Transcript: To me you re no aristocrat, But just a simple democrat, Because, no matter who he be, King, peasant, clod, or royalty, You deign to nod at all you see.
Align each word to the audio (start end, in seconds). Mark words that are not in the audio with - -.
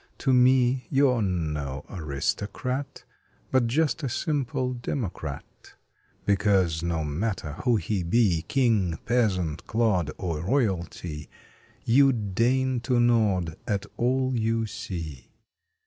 To 0.17 0.33
me 0.33 0.87
you 0.89 1.13
re 1.13 1.21
no 1.21 1.85
aristocrat, 1.87 3.03
But 3.51 3.67
just 3.67 4.01
a 4.01 4.09
simple 4.09 4.73
democrat, 4.73 5.75
Because, 6.25 6.81
no 6.81 7.03
matter 7.03 7.51
who 7.65 7.75
he 7.75 8.01
be, 8.01 8.41
King, 8.47 8.97
peasant, 9.05 9.67
clod, 9.67 10.09
or 10.17 10.39
royalty, 10.43 11.29
You 11.85 12.13
deign 12.13 12.79
to 12.79 12.99
nod 12.99 13.57
at 13.67 13.85
all 13.95 14.33
you 14.35 14.65
see. 14.65 15.29